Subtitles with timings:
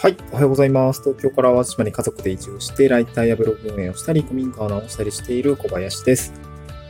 [0.00, 0.16] はい。
[0.32, 1.02] おはようございます。
[1.02, 6.32] 東京から淡路島に家族で移住して、ライターやブログ運営をしたり、古民家を直したりしている小林です。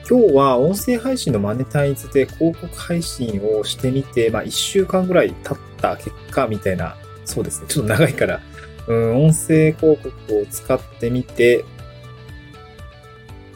[0.08, 6.94] 今日は音声配信のマネタイズで広告配信をしてみて、まあ1週間ぐらい経った結果みたいな、
[7.24, 7.66] そうですね。
[7.66, 8.40] ちょっと長いから、
[8.86, 10.08] うん、音声広告
[10.38, 11.64] を使ってみて、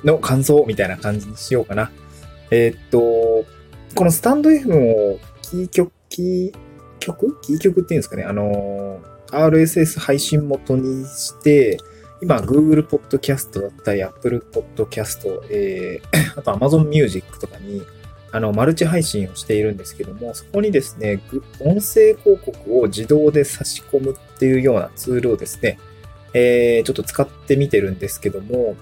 [0.02, 1.92] の感想みたいな感じにしようかな。
[2.50, 2.98] えー、っと、
[3.94, 6.52] このスタンド FM をキー局、キー
[6.98, 7.40] 局？
[7.40, 8.24] キー局っていうんですかね。
[8.24, 11.78] あのー RSS 配信元にして、
[12.22, 17.82] 今、Google Podcast だったり、Apple Podcast、えー、 あと Amazon Music とかに、
[18.32, 21.20] あの、マルチ配信をしているんですけども、そこにですね、
[21.60, 25.78] 音声広告を自動で差し込むっていうようなツールをですね、
[26.32, 28.74] えー、ちょっと使ってみてるんですけども、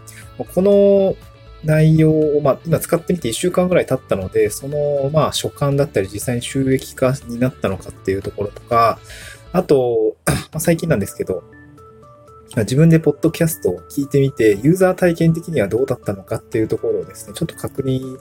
[0.55, 1.17] この
[1.65, 8.99] 内容を、まあ、今使ってみて1週間ぐらい経ったので、その、まあ、所感だったり、実際に収益化になったのかっていうところとか、
[9.53, 10.17] あと、
[10.53, 11.43] ま、最近なんですけど、
[12.57, 18.19] 自分でポッドキャストを聞いてみて、ユーザー体験的にはどうだったのかっていうところをですね、ちょっと確認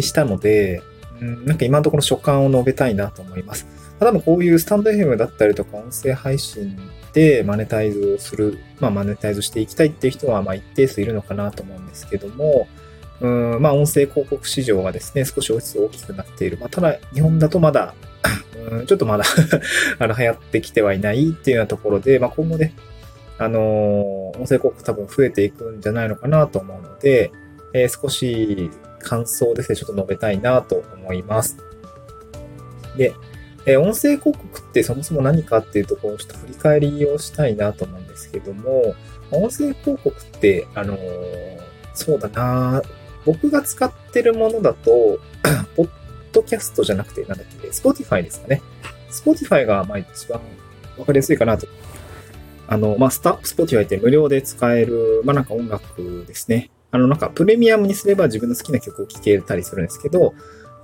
[0.00, 0.82] したので、
[1.20, 3.66] うん、なんか今のところ所感を述べたいなと思います。
[4.00, 6.76] 多分こういうスタンド FM だったりとか音声配信
[7.12, 12.66] でマネタイズをする、まあマネタイズしていきたいっていう人はまあ一定数いるのかなと思うんですけども、
[13.20, 16.58] うんまあ音声広告市場がですね、少しずつ大きくなっている。
[16.58, 17.94] まあただ日本だとまだ
[18.70, 19.24] うん、ちょっとまだ
[19.98, 22.74] あの、流行ってきてはいないっていうようなところで、まあ、今後ね、
[23.38, 23.62] あのー、
[24.38, 27.32] 音声広告多分増えていくんじゃないのかなと思うので、
[27.74, 31.56] えー、少し感想ですね、ちょっと述べたいなと思います。
[32.96, 33.14] で、
[33.66, 38.94] えー、音声広告ってそもそも何かっていうところをちょっと振り返りをしたいなと思うんですけども、
[39.30, 40.98] 音声広告って、あの
[41.94, 42.82] そうだな
[43.24, 45.18] 僕が使ってるものだと、
[45.76, 45.88] ポッ
[46.32, 48.62] ドキャストじゃなくて、なんだっけ、Spotify ですかね。
[49.10, 50.40] Spotify が、まあ一番
[50.98, 51.66] わかりやすいかなと。
[52.66, 56.70] あの、まあ、スタ、Spotify って無料で使える、まあなんか音楽ですね。
[56.90, 60.34] あの、なんかプレミアムにすれば自分の好きな曲を聴けたりするんですけど、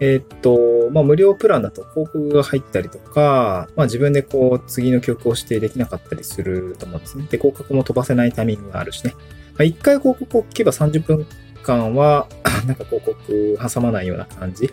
[0.01, 7.27] えー、っと、まあ、無料プランだと広告が入ったりとか、まあ、自分でこう、次の曲を指定できなかったりすると思うんですね。
[7.31, 9.15] で、広告も飛ばせないタイミングがあるしね。
[9.53, 11.27] まあ、一回広告を聞けば30分
[11.63, 12.29] 間は、
[12.67, 14.71] なんか広告挟まないような感じ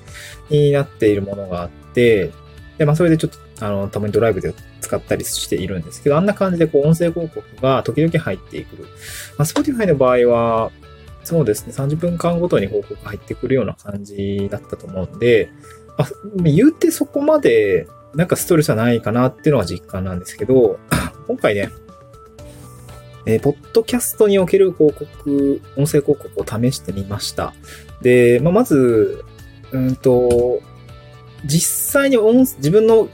[0.49, 2.31] になっているものがあって、
[2.77, 8.83] で、まあそれでちょっと、あの、たまにドライブで使ったりしているんですけど、あんな感じでこう音声広告が時々入ってくる。
[9.37, 10.71] まあ Spotify の場合は、
[11.23, 15.49] そうですね、30分間ごとに報告入ってくるような感じだったと思うんで、
[15.97, 16.09] まあ、
[16.43, 20.79] 言うてそこまでなんかストレスはないかなっていうのが実感なんですけど、
[21.27, 21.69] 今回ね、
[23.25, 27.53] えー、ポッドキャストにおける広告、音声広告を試してみました。
[28.01, 29.23] で、まあ、まず、
[29.71, 30.61] うんと、
[31.45, 33.09] 実際に音自分の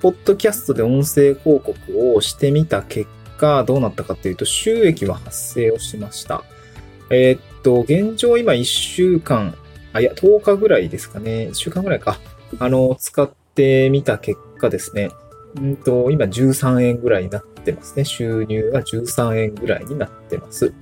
[0.00, 3.08] ポッドキャストで音声広告をしてみた結
[3.38, 6.44] 果、どうなったかっていうと、収益は発生をしました。
[7.10, 9.54] えー、っと、現状今1週間、
[9.92, 11.48] あ、いや、10日ぐらいですかね。
[11.50, 12.18] 1週間ぐらいか。
[12.58, 15.10] あの、使ってみた結果ですね。
[15.56, 18.04] うんと、今13円ぐらいになってますね。
[18.04, 20.72] 収入が13円ぐらいになってます。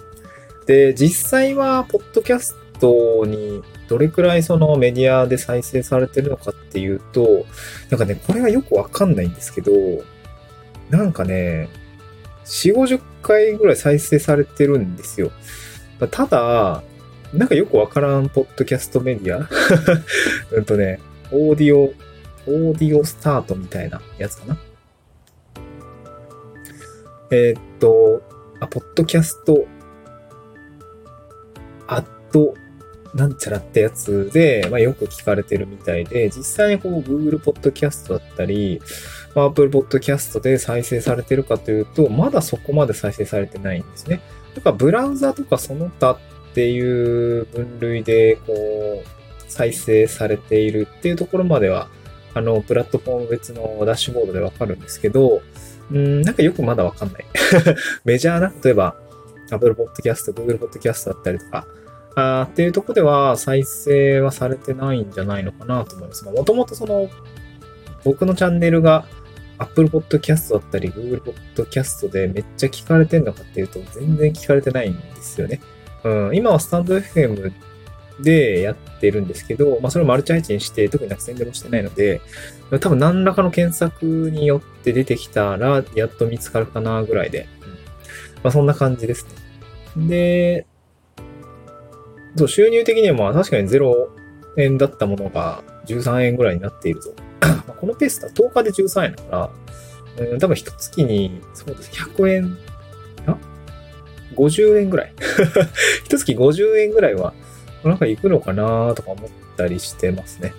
[0.67, 7.47] で、実際は、ポッドキャストにどれくらいそのメディアで再生されてるのかっていうと、
[7.91, 9.73] なんかね、これはよくわかんないんですけど、
[10.91, 11.69] なんかね、
[12.45, 15.31] 4、50回ぐらい再生されてるんですよ。
[16.11, 16.83] ただ、
[17.33, 19.49] なんかよくわからんポッドキャストメディア
[20.51, 20.99] うんとね、
[21.31, 21.93] オーディオ
[22.47, 24.59] オーディオスタートみたいなやつかな。
[27.31, 28.23] えー、っと、
[28.61, 29.67] あ、ポッドキャスト、
[31.87, 32.55] アット、
[33.15, 38.81] なんちゃらってやつで、まあ、よく聞かれてるみたいで、実際こう Google Podcast だったり、
[39.35, 44.21] まあ、Apple Podcast で再生されてるかというと、まだそこまで再生されてないんですね。
[44.55, 46.19] だからブラウザとかその他っ
[46.55, 49.05] ていう分類で、こう、
[49.49, 51.89] 再生されているっていうところまでは、
[52.35, 55.43] あの、プラットフォーム別のダッシュボードでわかるんですけど、
[55.91, 57.25] うん、なんかよくまだわかんない。
[58.05, 58.97] メジャーな、例えば、
[59.51, 61.67] Apple Podcast、Google Podcast だったりとか、
[62.15, 66.25] あっていうとこでは再生はされてないんじゃないのかなと思います。
[66.25, 67.09] もともとその、
[68.05, 69.05] 僕のチャンネルが
[69.59, 75.61] Apple Podcast だったり Google Podcast でめっちゃ聞かれてんのかっていうと全然聞かれてないんですよね。
[76.03, 77.53] うん、今はスタンド FM
[78.23, 82.21] でやってるんですけど、まあそれをマルチ配信して特になんか宣伝もしてないので、
[82.81, 87.77] 多分何らかの検索によって出てきたらやっと見つかるかなぐらいで、うん、ま
[88.45, 89.27] あそんな感じです
[89.97, 90.07] ね。
[90.09, 90.67] で、
[92.37, 94.09] そう、収入的にはま確かに0
[94.57, 97.13] 円だったものが13円ぐらいになっているぞ。
[97.81, 99.51] このペースだ10日で13円だか
[100.19, 102.59] ら、うん、多分一月に、そうです、100円、
[103.27, 103.37] あ
[104.35, 105.15] ?50 円ぐらい
[106.05, 107.33] 一月50円ぐらいは、
[107.89, 110.53] なんか行くのかなとか思ったりしてますね。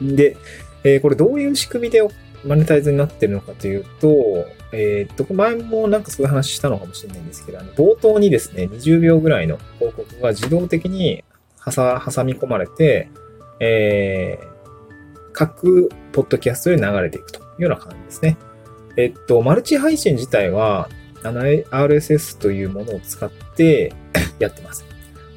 [0.00, 0.16] うん。
[0.16, 0.36] で、
[0.84, 2.02] えー、これどういう仕組みで
[2.44, 11.24] マネタイズになってるのかというと、えー、っと、前もなんかそういう話したのかもしれないんですけど、あの冒頭にですね、20秒ぐらいの広告が自動的に
[11.64, 13.10] 挟み込まれて、
[13.60, 14.52] えー、
[15.32, 18.36] 各ポッドキャストで流れていくというような感じですね。
[18.96, 20.88] えっと、マルチ配信自体は、
[21.22, 23.94] あの、RSS というものを使って
[24.38, 24.84] やってます。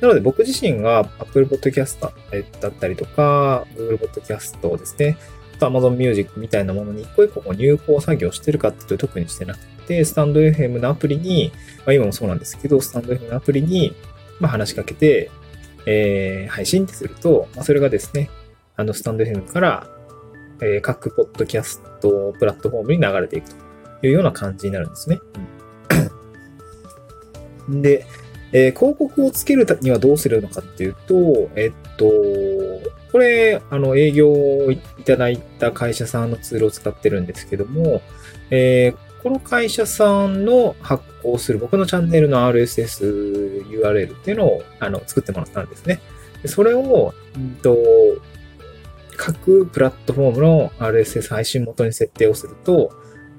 [0.06, 2.00] なので僕自身が Apple Podcast
[2.62, 5.18] だったりとか、Google Podcast ですね、
[5.60, 13.96] Amazon Music みたいなものに一個一個入稿作業してるかっていうと特にしてなくて、スタンド FM のアプリに、まあ、今もそうなんですけど、スタンド FM のアプリに、
[14.40, 15.32] まあ、話しかけて、
[15.88, 18.30] えー、配信ってすると、まあ、それがですね、
[18.76, 19.88] あの、スタンド FM から、
[20.62, 23.56] えー、各ポッドキャストプラットフォームに流れていくと
[24.06, 25.20] いうような感じになるんですね。
[27.68, 28.06] うん、で、
[28.52, 32.06] えー、広告をつけるにはどうするのかっていうと、えっと、
[33.12, 38.02] これ、あの、営業をいただいた会社さんのツールを使ってるんですけども、
[38.50, 46.00] えー、この会社さんの発行する僕のチャンネルの RSS URL っていうのをあの作ってもらったんですね。
[46.46, 47.76] それを、うんと、
[49.18, 52.92] 各プラットフォームの RSS 配信元に設定をすると、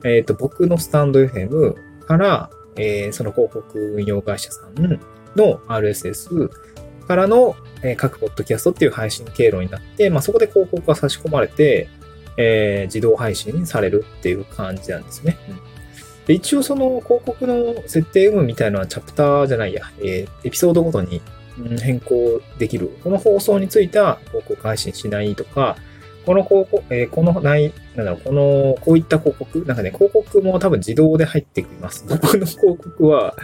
[0.05, 1.75] えっ、ー、と、僕のスタンド FM
[2.06, 5.00] から、えー、その広告運用会社さん
[5.37, 6.50] の RSS
[7.06, 11.88] からの、えー、各ポッドキャストっていう配信経路になって、まあ、そこで広告が差し込まれて、
[12.37, 15.38] えー、自動配信されるっていう感じなんですね。
[15.49, 15.56] うん、
[16.26, 21.23] で一応その広告の設定有無みたいなのはチャプターじゃないや、えー、エピソードごとに
[21.82, 22.90] 変更できる。
[23.02, 25.76] この放送については広告配信しないとか、
[26.26, 32.05] この広告、えー、このない、なんだろう、この、こういった広告、なんかね、広告も多分自動で入ってきます。
[32.08, 33.37] 僕の広告は、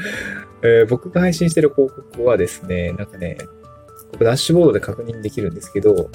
[0.63, 3.39] えー、僕が配信してる広告はですね、なんかね、
[4.11, 6.11] 僕ダッシュボードで確認できるんですけど、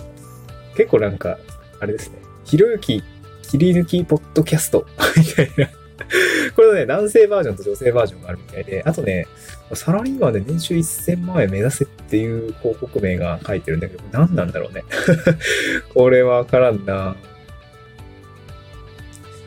[0.75, 1.40] 結構なんか、
[1.80, 3.02] あれですね、ひろゆき
[3.44, 4.86] 切り抜きポッドキャスト
[5.16, 5.69] みたいな
[6.56, 9.28] これね、男性バージョンと女性バージョンがあるみたいで、あとね、
[9.74, 14.84] サラリーマンで年収1000万円目指せっていう広告名が書いてるんだけど、何なんだろうね。
[15.94, 17.16] これはわからんな。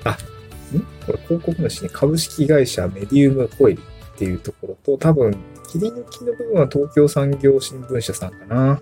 [0.05, 0.81] あ、ん？
[1.07, 5.35] これ広告主に株式会社メディウムコイルっていうところと、多分、
[5.69, 8.81] 切り抜きの部分は東京産業新聞社さんかな。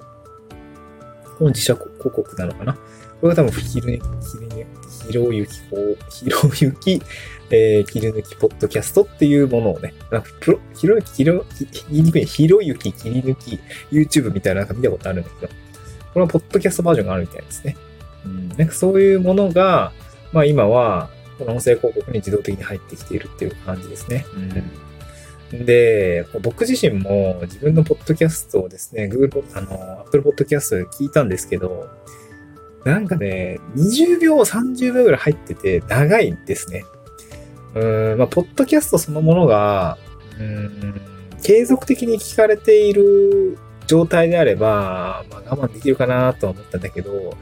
[1.38, 2.74] この自社広告なのかな。
[3.20, 4.66] これが多分、ひる、ひる、
[5.08, 7.02] ひろゆきこう、ひろゆき、
[7.50, 11.44] えー、切り抜きポッドキャストっていうものをね、なんかプロ、ひろゆき、ひろ、
[11.90, 13.58] 言いにくい、ひろゆき切り抜き
[13.90, 15.52] YouTube みたいななんか見たことあるんだけど、
[16.12, 17.76] これはポッドキャストバージョンがあるみたいですね。
[18.26, 19.92] うん、なんかそういうものが、
[20.32, 21.08] まあ今は、
[21.38, 24.26] この音声広告に自動的に入ってきているっていう感じですね。
[25.52, 31.88] うん、で、僕自身も自分のポッドキャストをですね、Google、あの、Apple Podcast で聞いたんですけど、
[32.84, 36.84] なんかね、20秒、30秒ぐらい入ってて長いんですね。
[37.74, 39.98] うん、まあ、ポッドキャストそのものが、
[40.38, 41.00] うん、
[41.42, 47.36] 継続的に聞かれている状態であれば、まあ、我慢できるかなと思ったんだけど、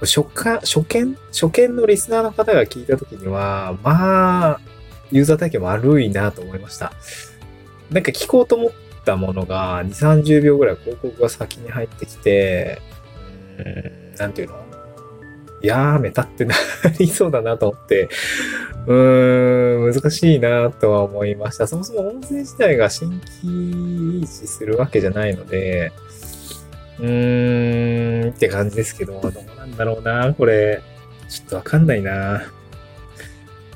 [0.00, 4.60] 初か、初見初見のリスナーの方が聞いたときには、まあ、
[5.10, 6.92] ユーザー体験悪いなと思いました。
[7.90, 8.70] なんか聞こうと思っ
[9.04, 12.80] たものが、2、30秒ぐらい広告が先に入ってきて、
[13.58, 14.67] うん、なんていうの？
[15.62, 16.54] やめたってな
[16.98, 18.08] りそうだなと思って、
[18.86, 21.66] うーん、難しいなとは思いました。
[21.66, 25.92] そもそも音声自体が新規維持するわけじゃないので、
[26.98, 30.82] うーんって感じですけど、どうなんだろうな、これ。
[31.28, 32.42] ちょっとわかんないな。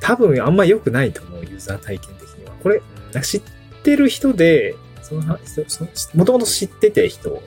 [0.00, 2.52] 多分あんま良くないと思う、ユーザー体験的には。
[2.62, 2.82] これ、
[3.22, 3.42] 知っ
[3.82, 5.38] てる人で、その、
[6.14, 7.42] もともと知ってて人、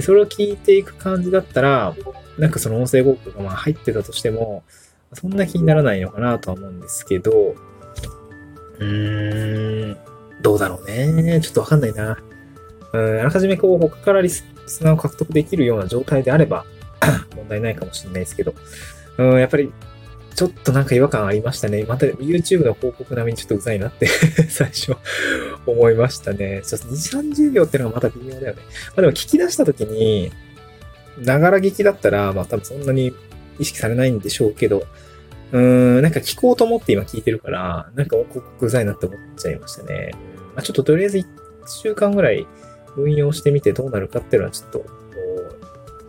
[0.00, 1.96] それを聞いていく感じだったら、
[2.38, 4.62] なんかその音声広告がまあ入ってたとしても、
[5.12, 7.54] そんな気にならないのかなとは思うんですけど、
[8.78, 9.96] うーん、
[10.42, 11.40] どうだろうね。
[11.40, 12.18] ちょっとわかんないな。
[12.92, 14.44] うん、あらかじめこう、他からリス
[14.82, 16.64] ナーを獲得できるような状態であれば
[17.36, 18.54] 問題ないかもしれないですけど、
[19.18, 19.72] うん、やっぱり、
[20.34, 21.84] ちょっとなんか違和感ありましたね。
[21.88, 24.06] また YouTube の広告並みにちょっとうざいなって
[24.50, 24.94] 最初
[25.64, 26.60] 思いましたね。
[26.62, 28.62] ちょっと2、30秒っていうのはまた微妙だよね。
[28.88, 30.30] まあでも聞き出した時に、
[31.18, 33.14] ながら聞きだったら、まあ多分そんなに
[33.58, 34.86] 意識されないんでしょうけど、
[35.52, 35.60] うー
[35.98, 40.10] ん、なんか聞こうと思って今聞いてるから、なんか広告うざいなって思っちゃいましたね。
[40.54, 41.26] まあ、ちょっととりあえず1
[41.66, 42.46] 週間ぐらい
[42.96, 44.84] 運用してみてどうなるかっていうのはちょっと、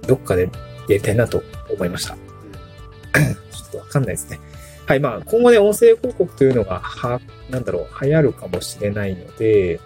[0.07, 0.49] どっかでや
[0.97, 2.15] りたいなと思いました。
[2.15, 4.39] ちょっとわかんないですね。
[4.85, 9.79] はい、まあ、今後ね、音声広告というのが、は、なんだろう、流行るかもしれないので、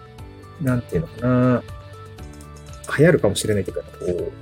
[0.60, 1.62] なんていうのかな、
[2.98, 4.32] 流行るかもしれないというか、こう、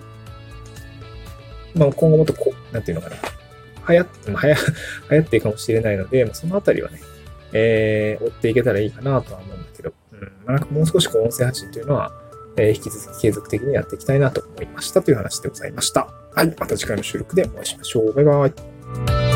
[1.74, 3.16] まあ、今後もっとこう、なんていうのかな、
[3.88, 4.56] 流行っ、まあ、流行
[5.10, 7.00] 流行っていくかもしれないので、まあ、そのあたりはね、
[7.52, 12.12] えー、追っていけたらいいかなとは思うんだけど、うん、まあ、なんかもう少しこう、音声発信というのは、
[12.56, 16.08] えー、引き続き継続的にやっていきたいなと思いましたという話でございました。
[16.34, 18.12] はい、また次回の収録でお会いしましょう。
[18.12, 19.29] バイバイ。